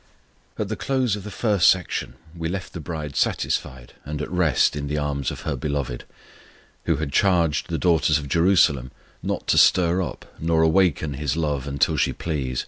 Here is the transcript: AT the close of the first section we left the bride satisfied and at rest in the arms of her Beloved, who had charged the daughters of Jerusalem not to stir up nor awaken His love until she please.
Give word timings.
AT 0.57 0.67
the 0.67 0.75
close 0.75 1.15
of 1.15 1.23
the 1.23 1.29
first 1.29 1.69
section 1.69 2.15
we 2.35 2.49
left 2.49 2.73
the 2.73 2.79
bride 2.79 3.15
satisfied 3.15 3.93
and 4.03 4.19
at 4.19 4.31
rest 4.31 4.75
in 4.75 4.87
the 4.87 4.97
arms 4.97 5.29
of 5.29 5.41
her 5.41 5.55
Beloved, 5.55 6.05
who 6.85 6.95
had 6.95 7.13
charged 7.13 7.69
the 7.69 7.77
daughters 7.77 8.17
of 8.17 8.27
Jerusalem 8.27 8.89
not 9.21 9.45
to 9.49 9.59
stir 9.59 10.01
up 10.01 10.25
nor 10.39 10.63
awaken 10.63 11.13
His 11.13 11.37
love 11.37 11.67
until 11.67 11.97
she 11.97 12.13
please. 12.13 12.59